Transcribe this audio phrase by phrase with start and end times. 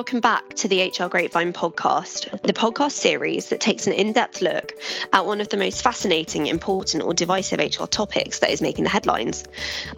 [0.00, 4.40] welcome back to the HR Grapevine podcast, the podcast series that takes an in depth
[4.40, 4.72] look
[5.12, 8.88] at one of the most fascinating, important, or divisive HR topics that is making the
[8.88, 9.44] headlines.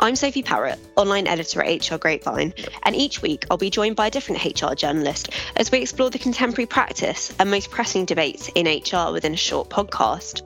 [0.01, 2.53] I'm Sophie Parrott, online editor at HR Grapevine,
[2.83, 6.19] and each week I'll be joined by a different HR journalist as we explore the
[6.19, 10.43] contemporary practice and most pressing debates in HR within a short podcast.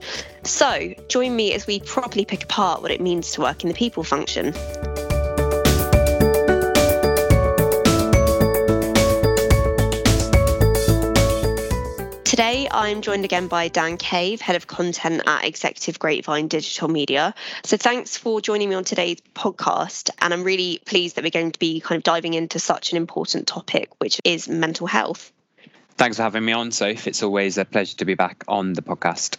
[0.47, 3.75] So, join me as we properly pick apart what it means to work in the
[3.75, 4.53] people function.
[12.37, 17.35] Today, I'm joined again by Dan Cave, Head of Content at Executive Grapevine Digital Media.
[17.65, 20.11] So, thanks for joining me on today's podcast.
[20.19, 22.99] And I'm really pleased that we're going to be kind of diving into such an
[22.99, 25.33] important topic, which is mental health.
[25.97, 27.07] Thanks for having me on, Soph.
[27.07, 29.39] It's always a pleasure to be back on the podcast.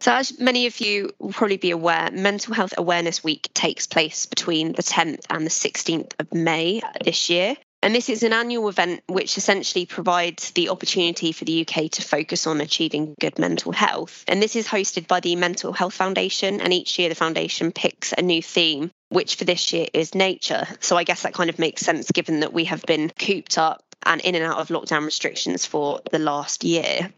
[0.00, 4.26] So, as many of you will probably be aware, Mental Health Awareness Week takes place
[4.26, 7.56] between the 10th and the 16th of May this year.
[7.82, 12.02] And this is an annual event which essentially provides the opportunity for the UK to
[12.02, 14.24] focus on achieving good mental health.
[14.28, 16.60] And this is hosted by the Mental Health Foundation.
[16.60, 20.64] And each year the foundation picks a new theme, which for this year is nature.
[20.78, 23.82] So I guess that kind of makes sense given that we have been cooped up
[24.04, 27.12] and in and out of lockdown restrictions for the last year.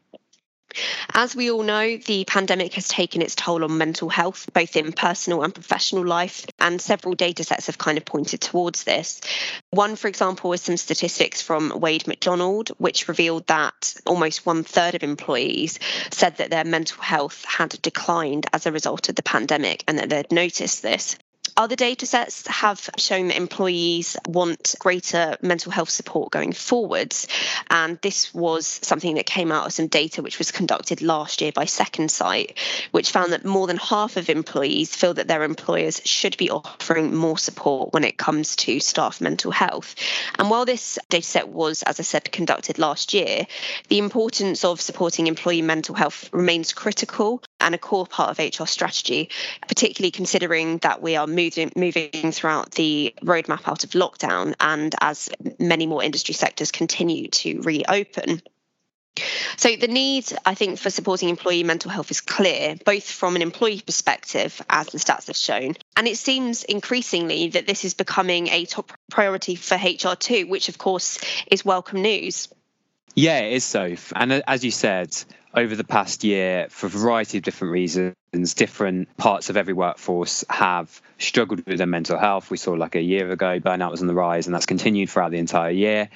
[1.12, 4.92] As we all know, the pandemic has taken its toll on mental health, both in
[4.92, 9.20] personal and professional life, and several data sets have kind of pointed towards this.
[9.70, 14.95] One, for example, is some statistics from Wade Macdonald, which revealed that almost one third
[14.95, 15.78] of employees
[16.11, 20.08] said that their mental health had declined as a result of the pandemic and that
[20.11, 21.17] they'd noticed this.
[21.56, 27.28] Other data sets have shown that employees want greater mental health support going forwards.
[27.70, 31.52] And this was something that came out of some data which was conducted last year
[31.52, 32.58] by Second Sight,
[32.91, 37.14] which found that more than half of employees feel that their employers should be offering
[37.14, 39.95] more support when it comes to staff mental health.
[40.40, 43.46] And while this data set was, as I said, conducted last year,
[43.89, 48.67] the importance of supporting employee mental health remains critical and a core part of HR
[48.67, 49.30] strategy,
[49.68, 51.43] particularly considering that we are moving
[51.77, 55.28] moving throughout the roadmap out of lockdown and as
[55.58, 58.42] many more industry sectors continue to reopen.
[59.56, 63.42] So, the need, I think, for supporting employee mental health is clear, both from an
[63.42, 68.48] employee perspective, as the stats have shown, and it seems increasingly that this is becoming
[68.48, 72.48] a top priority for HR too, which, of course, is welcome news.
[73.14, 73.94] Yeah, it is so.
[74.16, 75.16] And uh, as you said,
[75.55, 78.15] over the past year, for a variety of different reasons,
[78.55, 82.51] different parts of every workforce have struggled with their mental health.
[82.51, 85.31] We saw like a year ago, burnout was on the rise, and that's continued throughout
[85.31, 86.09] the entire year.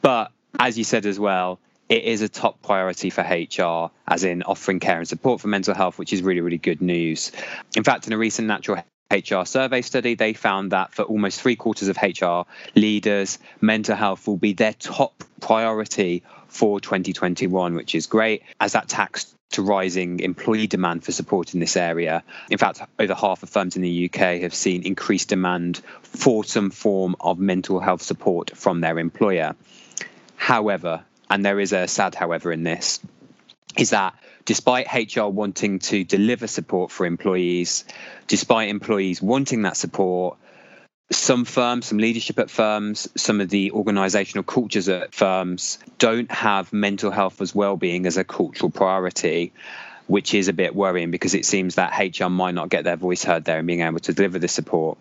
[0.00, 4.42] But as you said as well, it is a top priority for HR, as in
[4.42, 7.32] offering care and support for mental health, which is really, really good news.
[7.76, 11.56] In fact, in a recent natural HR survey study, they found that for almost three
[11.56, 12.42] quarters of HR
[12.74, 18.88] leaders, mental health will be their top priority for 2021, which is great, as that
[18.88, 22.22] tax to rising employee demand for support in this area.
[22.50, 26.70] In fact, over half of firms in the UK have seen increased demand for some
[26.70, 29.56] form of mental health support from their employer.
[30.36, 33.00] However, and there is a sad however in this,
[33.78, 34.14] is that
[34.44, 37.84] despite HR wanting to deliver support for employees,
[38.26, 40.38] despite employees wanting that support,
[41.10, 46.72] some firms, some leadership at firms, some of the organizational cultures at firms don't have
[46.72, 49.52] mental health as well-being as a cultural priority
[50.08, 53.22] which is a bit worrying because it seems that HR might not get their voice
[53.22, 54.98] heard there and being able to deliver the support.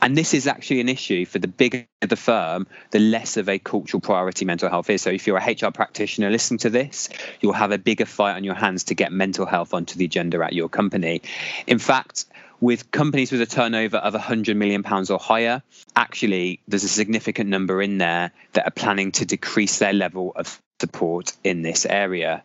[0.00, 3.58] And this is actually an issue for the bigger the firm, the less of a
[3.58, 5.02] cultural priority mental health is.
[5.02, 7.08] So if you're a HR practitioner listening to this,
[7.40, 10.42] you'll have a bigger fight on your hands to get mental health onto the agenda
[10.44, 11.22] at your company.
[11.66, 12.26] In fact,
[12.60, 15.62] with companies with a turnover of 100 million pounds or higher
[15.96, 20.62] actually there's a significant number in there that are planning to decrease their level of
[20.80, 22.42] support in this area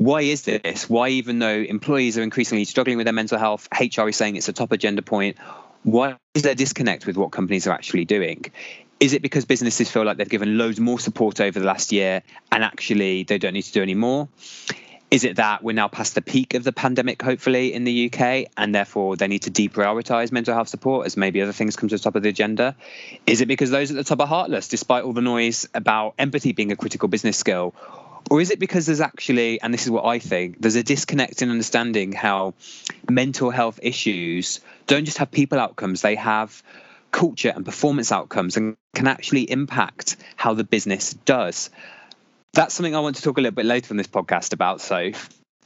[0.00, 4.08] why is this why even though employees are increasingly struggling with their mental health hr
[4.08, 5.36] is saying it's a top agenda point
[5.82, 8.46] why is there disconnect with what companies are actually doing
[8.98, 12.22] is it because businesses feel like they've given loads more support over the last year
[12.50, 14.26] and actually they don't need to do any more
[15.10, 18.46] is it that we're now past the peak of the pandemic, hopefully, in the UK,
[18.56, 21.96] and therefore they need to deprioritize mental health support as maybe other things come to
[21.96, 22.76] the top of the agenda?
[23.26, 26.52] Is it because those at the top are heartless, despite all the noise about empathy
[26.52, 27.74] being a critical business skill?
[28.28, 31.42] Or is it because there's actually, and this is what I think, there's a disconnect
[31.42, 32.54] in understanding how
[33.08, 36.62] mental health issues don't just have people outcomes, they have
[37.10, 41.70] culture and performance outcomes and can actually impact how the business does
[42.52, 44.80] that's something I want to talk a little bit later on this podcast about.
[44.80, 45.12] So,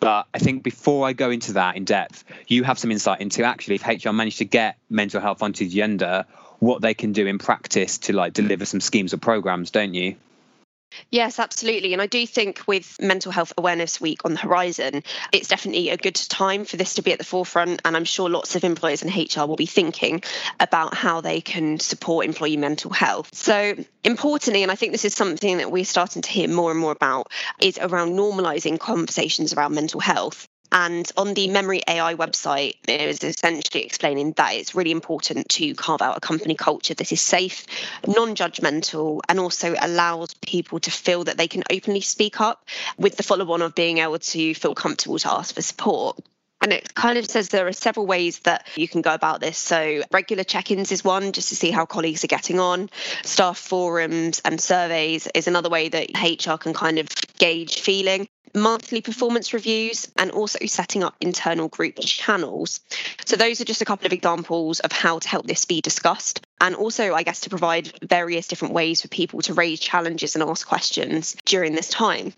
[0.01, 3.45] but I think before I go into that in depth, you have some insight into
[3.45, 6.27] actually if HR managed to get mental health onto the agenda,
[6.59, 10.17] what they can do in practice to like deliver some schemes or programs, don't you?
[11.11, 11.93] Yes, absolutely.
[11.93, 15.03] And I do think with Mental Health Awareness Week on the horizon,
[15.33, 17.83] it's definitely a good time for this to be at the forefront.
[17.85, 20.23] And I'm sure lots of employers and HR will be thinking
[20.61, 23.35] about how they can support employee mental health.
[23.35, 26.81] So, importantly, and I think this is something that we're starting to hear more and
[26.81, 27.31] more about,
[27.61, 30.49] is around normalizing conversations around mental health.
[30.75, 35.73] And on the Memory AI website, it is essentially explaining that it's really important to
[35.77, 37.65] carve out a company culture that is safe,
[38.09, 42.67] non judgmental, and also allows people to feel that they can openly speak up
[42.99, 46.19] with the follow on of being able to feel comfortable to ask for support.
[46.61, 49.57] And it kind of says there are several ways that you can go about this.
[49.57, 52.91] So, regular check ins is one, just to see how colleagues are getting on.
[53.23, 59.01] Staff forums and surveys is another way that HR can kind of gauge feeling monthly
[59.01, 62.81] performance reviews, and also setting up internal group channels.
[63.25, 66.47] So, those are just a couple of examples of how to help this be discussed.
[66.61, 70.45] And also, I guess, to provide various different ways for people to raise challenges and
[70.45, 72.33] ask questions during this time.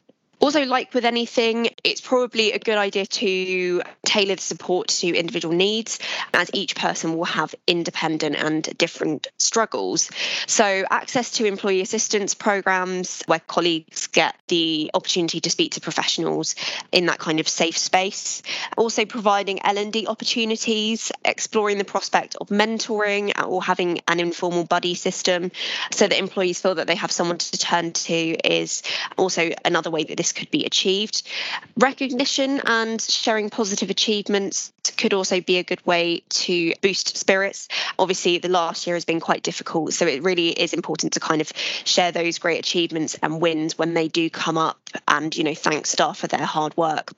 [0.47, 5.53] Also, like with anything, it's probably a good idea to tailor the support to individual
[5.53, 5.99] needs,
[6.33, 10.09] as each person will have independent and different struggles.
[10.47, 16.55] So, access to employee assistance programs where colleagues get the opportunity to speak to professionals
[16.93, 18.45] in that kind of safe space.
[18.77, 25.51] Also, providing L&D opportunities, exploring the prospect of mentoring or having an informal buddy system
[25.91, 28.85] so that employees feel that they have someone to turn to is
[29.17, 31.27] also another way that this could be achieved.
[31.77, 37.69] Recognition and sharing positive achievements could also be a good way to boost spirits.
[37.99, 41.41] Obviously, the last year has been quite difficult, so it really is important to kind
[41.41, 41.51] of
[41.85, 44.79] share those great achievements and wins when they do come up
[45.09, 47.13] and, you know, thank staff for their hard work.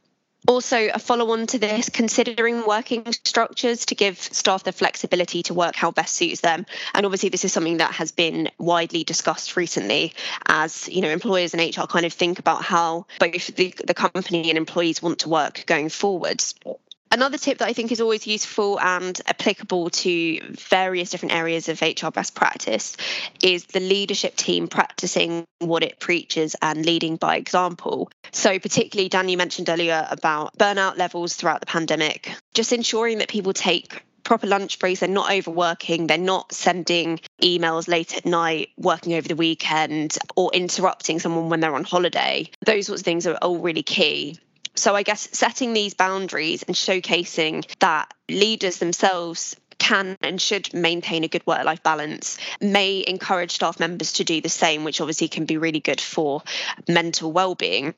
[0.47, 5.55] Also, a follow on to this, considering working structures to give staff the flexibility to
[5.55, 6.65] work how best suits them.
[6.95, 10.15] And obviously, this is something that has been widely discussed recently
[10.47, 14.49] as you know employers and HR kind of think about how both the, the company
[14.49, 16.55] and employees want to work going forwards.
[17.11, 21.81] Another tip that I think is always useful and applicable to various different areas of
[21.81, 22.97] HR best practice
[23.43, 28.11] is the leadership team practicing what it preaches and leading by example.
[28.33, 33.29] So, particularly, Dan, you mentioned earlier about burnout levels throughout the pandemic, just ensuring that
[33.29, 38.69] people take proper lunch breaks, they're not overworking, they're not sending emails late at night,
[38.77, 42.51] working over the weekend, or interrupting someone when they're on holiday.
[42.67, 44.39] Those sorts of things are all really key.
[44.79, 51.25] So I guess setting these boundaries and showcasing that leaders themselves can and should maintain
[51.25, 55.29] a good work life balance may encourage staff members to do the same, which obviously
[55.29, 56.43] can be really good for
[56.89, 57.95] mental well being.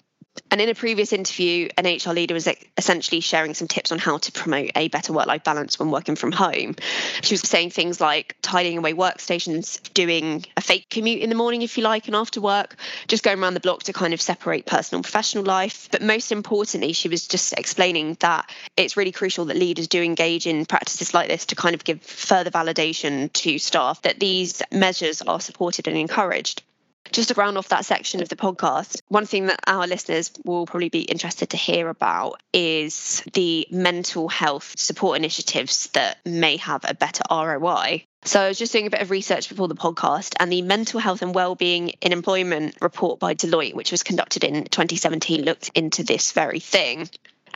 [0.52, 4.18] And in a previous interview, an HR leader was essentially sharing some tips on how
[4.18, 6.74] to promote a better work life balance when working from home.
[7.22, 11.62] She was saying things like tidying away workstations, doing a fake commute in the morning,
[11.62, 12.74] if you like, and after work,
[13.06, 15.88] just going around the block to kind of separate personal and professional life.
[15.92, 20.48] But most importantly, she was just explaining that it's really crucial that leaders do engage
[20.48, 25.22] in practices like this to kind of give further validation to staff that these measures
[25.22, 26.64] are supported and encouraged
[27.12, 30.66] just to round off that section of the podcast, one thing that our listeners will
[30.66, 36.84] probably be interested to hear about is the mental health support initiatives that may have
[36.88, 38.04] a better ROI.
[38.24, 41.00] So I was just doing a bit of research before the podcast, and the Mental
[41.00, 46.04] Health and Wellbeing in Employment report by Deloitte, which was conducted in 2017, looked into
[46.04, 47.08] this very thing.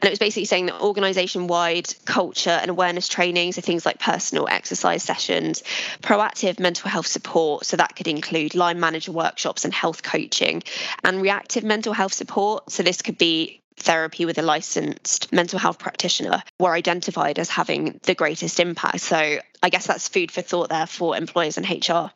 [0.04, 3.98] And it was basically saying that organization wide culture and awareness training, so things like
[3.98, 5.62] personal exercise sessions,
[6.02, 10.62] proactive mental health support, so that could include line manager workshops and health coaching,
[11.02, 15.78] and reactive mental health support, so this could be therapy with a licensed mental health
[15.78, 19.00] practitioner were identified as having the greatest impact.
[19.00, 22.10] So I guess that's food for thought there for employers and HR.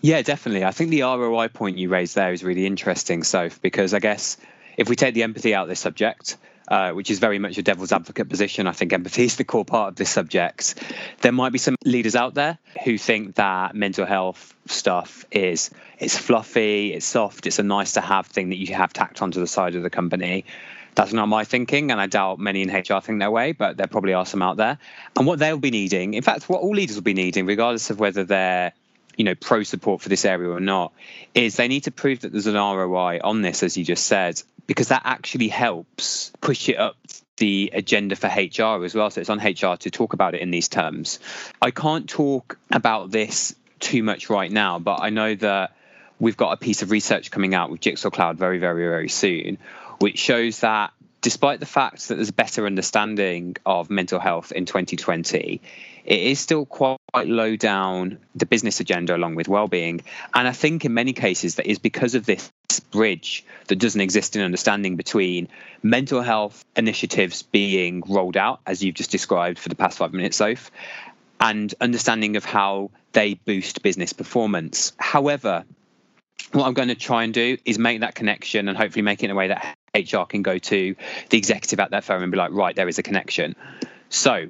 [0.00, 0.64] Yeah, definitely.
[0.64, 4.38] I think the ROI point you raised there is really interesting, Soph, because I guess
[4.78, 6.38] if we take the empathy out of this subject,
[6.70, 8.66] uh, which is very much a devil's advocate position.
[8.66, 10.76] I think empathy is the core part of this subject.
[11.20, 16.16] There might be some leaders out there who think that mental health stuff is it's
[16.16, 19.46] fluffy, it's soft, it's a nice to have thing that you have tacked onto the
[19.46, 20.44] side of the company.
[20.94, 23.86] That's not my thinking, and I doubt many in HR think that way, but there
[23.86, 24.78] probably are some out there.
[25.16, 28.00] And what they'll be needing, in fact, what all leaders will be needing, regardless of
[28.00, 28.72] whether they're
[29.16, 30.92] you know pro support for this area or not
[31.34, 34.40] is they need to prove that there's an ROI on this as you just said
[34.66, 36.96] because that actually helps push it up
[37.40, 39.10] the agenda for HR as well.
[39.10, 41.18] So it's on HR to talk about it in these terms.
[41.60, 45.74] I can't talk about this too much right now, but I know that
[46.20, 49.58] we've got a piece of research coming out with Jigsaw Cloud very, very, very soon,
[49.98, 55.60] which shows that despite the fact that there's better understanding of mental health in 2020,
[56.04, 60.00] it is still quite quite low down the business agenda along with well-being.
[60.34, 62.50] And i think in many cases that is because of this
[62.92, 65.48] bridge that doesn't exist in understanding between
[65.82, 70.36] mental health initiatives being rolled out as you've just described for the past five minutes
[70.36, 70.70] Soph,
[71.40, 74.92] and understanding of how they boost business performance.
[74.98, 75.64] However
[76.52, 79.26] what i'm going to try and do is make that connection and hopefully make it
[79.26, 80.94] in a way that hr can go to
[81.30, 83.54] the executive at that firm and be like right there is a connection
[84.08, 84.48] so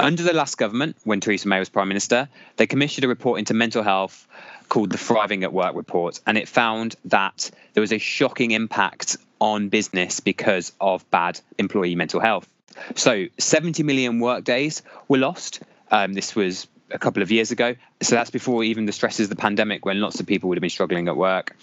[0.00, 3.52] under the last government, when Theresa May was Prime Minister, they commissioned a report into
[3.52, 4.26] mental health
[4.70, 9.18] called the Thriving at Work report, and it found that there was a shocking impact
[9.40, 12.48] on business because of bad employee mental health.
[12.94, 15.60] So 70 million workdays were lost.
[15.90, 17.74] Um, this was a couple of years ago.
[18.00, 20.62] So that's before even the stresses of the pandemic when lots of people would have
[20.62, 21.56] been struggling at work.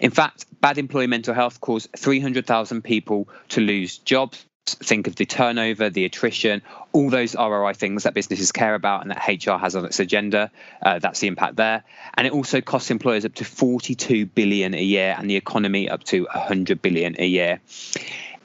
[0.00, 5.26] In fact, bad employee mental health caused 300,000 people to lose jobs think of the
[5.26, 6.62] turnover, the attrition,
[6.92, 10.50] all those ROI things that businesses care about and that HR has on its agenda.
[10.80, 11.82] Uh, that's the impact there.
[12.14, 16.04] And it also costs employers up to 42 billion a year and the economy up
[16.04, 17.60] to 100 billion a year.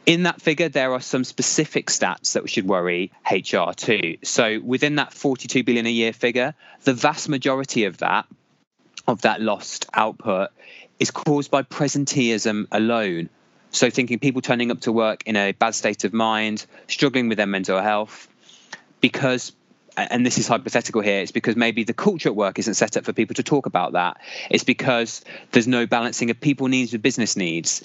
[0.07, 4.17] In that figure, there are some specific stats that we should worry HR too.
[4.23, 8.25] So within that 42 billion a year figure, the vast majority of that
[9.05, 10.49] of that lost output
[10.99, 13.29] is caused by presenteeism alone.
[13.71, 17.37] So, thinking people turning up to work in a bad state of mind, struggling with
[17.37, 18.27] their mental health,
[19.01, 19.51] because,
[19.97, 23.03] and this is hypothetical here, it's because maybe the culture at work isn't set up
[23.03, 24.17] for people to talk about that.
[24.49, 27.83] It's because there's no balancing of people needs with business needs.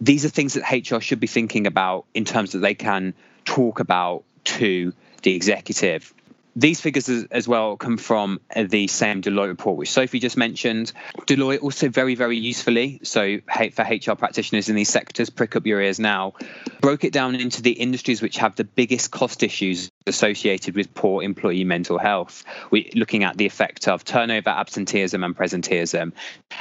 [0.00, 3.80] These are things that HR should be thinking about in terms that they can talk
[3.80, 6.12] about to the executive
[6.56, 10.92] these figures as, well come from the same Deloitte report, which Sophie just mentioned.
[11.26, 13.38] Deloitte also very, very usefully, so
[13.72, 16.34] for HR practitioners in these sectors, prick up your ears now,
[16.80, 21.22] broke it down into the industries which have the biggest cost issues associated with poor
[21.22, 22.44] employee mental health.
[22.70, 26.12] We looking at the effect of turnover, absenteeism, and presenteeism,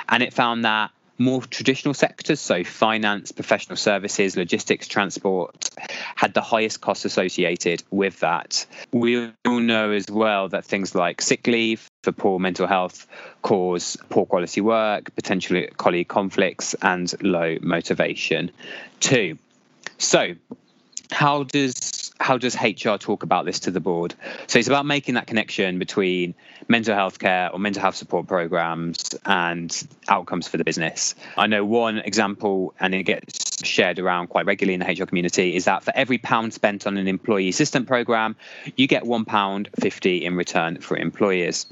[0.10, 5.70] and it found that more traditional sectors, so finance, professional services, logistics, transport,
[6.16, 8.66] had the highest costs associated with that.
[8.92, 13.08] We all know as well that things like sick leave for poor mental health
[13.42, 18.52] cause poor quality work, potentially colleague conflicts, and low motivation
[19.00, 19.38] too.
[19.98, 20.34] So,
[21.12, 24.16] how does how does HR talk about this to the board?
[24.48, 26.36] So it's about making that connection between
[26.70, 31.16] mental health care or mental health support programs and outcomes for the business.
[31.38, 35.54] I know one example, and it gets shared around quite regularly in the HR community,
[35.54, 38.38] is that for every pound spent on an employee assistant program,
[38.78, 41.66] you get one pound fifty in return for employers.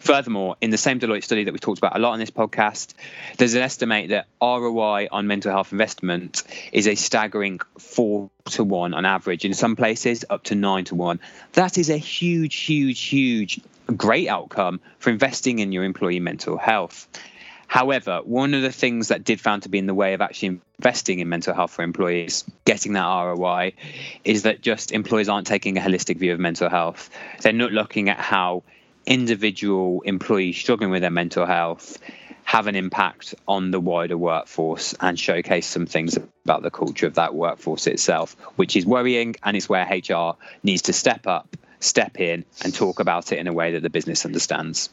[0.00, 2.94] Furthermore, in the same Deloitte study that we talked about a lot on this podcast,
[3.38, 8.94] there's an estimate that ROI on mental health investment is a staggering four to one
[8.94, 9.44] on average.
[9.44, 11.20] In some places, up to nine to one.
[11.52, 13.60] That is a huge, huge, huge,
[13.96, 17.06] great outcome for investing in your employee mental health.
[17.72, 20.60] However, one of the things that did found to be in the way of actually
[20.78, 23.72] investing in mental health for employees, getting that ROI,
[24.24, 27.08] is that just employees aren't taking a holistic view of mental health.
[27.40, 28.62] They're not looking at how
[29.06, 31.98] individual employees struggling with their mental health
[32.44, 37.14] have an impact on the wider workforce and showcase some things about the culture of
[37.14, 42.20] that workforce itself, which is worrying and is where HR needs to step up, step
[42.20, 44.90] in, and talk about it in a way that the business understands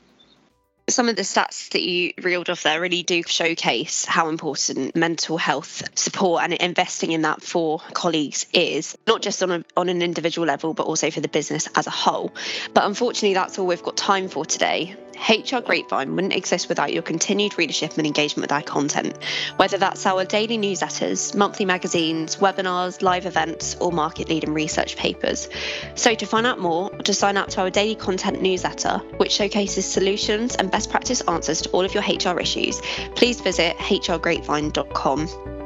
[0.90, 5.38] some of the stats that you reeled off there really do showcase how important mental
[5.38, 10.02] health support and investing in that for colleagues is not just on a, on an
[10.02, 12.34] individual level but also for the business as a whole.
[12.74, 14.96] But unfortunately that's all we've got time for today
[15.28, 19.18] HR Grapevine wouldn't exist without your continued readership and engagement with our content,
[19.58, 25.50] whether that's our daily newsletters, monthly magazines, webinars, live events, or market leading research papers.
[25.96, 29.32] So, to find out more, or to sign up to our daily content newsletter, which
[29.32, 32.82] showcases solutions and best practice answers to all of your HR issues,
[33.16, 35.59] please visit hrgrapevine.com.